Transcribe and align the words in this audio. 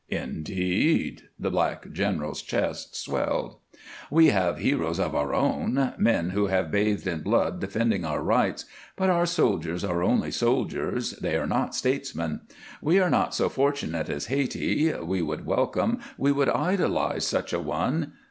"Indeed!" 0.09 1.29
The 1.37 1.51
black 1.51 1.91
general's 1.91 2.41
chest 2.41 2.95
swelled. 2.95 3.57
"We 4.09 4.29
have 4.29 4.57
heroes 4.57 4.99
of 4.99 5.13
our 5.13 5.31
own 5.31 5.93
men 5.95 6.31
who 6.31 6.47
have 6.47 6.71
bathed 6.71 7.05
in 7.05 7.21
blood 7.21 7.59
defending 7.61 8.03
our 8.03 8.23
rights 8.23 8.65
but 8.95 9.11
our 9.11 9.27
soldiers 9.27 9.83
are 9.83 10.01
only 10.01 10.31
soldiers, 10.31 11.11
they 11.17 11.35
are 11.37 11.45
not 11.45 11.75
statesmen. 11.75 12.41
We 12.81 12.99
are 12.99 13.11
not 13.11 13.35
so 13.35 13.47
fortunate 13.47 14.09
as 14.09 14.25
Hayti. 14.25 14.91
We 15.03 15.21
would 15.21 15.45
welcome, 15.45 15.99
we 16.17 16.31
would 16.31 16.49
idolize 16.49 17.27
such 17.27 17.53
a 17.53 17.59
one. 17.59 18.13